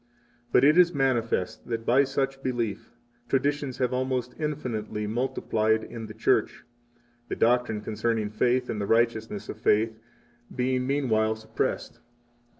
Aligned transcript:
But 0.51 0.63
it 0.63 0.79
is 0.79 0.95
manifest 0.95 1.67
that, 1.67 1.85
by 1.85 2.05
such 2.05 2.41
belief, 2.41 2.95
traditions 3.29 3.77
have 3.77 3.93
almost 3.93 4.33
infinitely 4.39 5.05
multiplied 5.05 5.83
in 5.83 6.07
the 6.07 6.15
Church, 6.15 6.63
the 7.27 7.35
doctrine 7.35 7.81
concerning 7.81 8.31
faith 8.31 8.67
and 8.67 8.81
the 8.81 8.87
righteousness 8.87 9.47
of 9.47 9.59
faith 9.59 9.99
being 10.55 10.87
meanwhile 10.87 11.35
suppressed. 11.35 11.99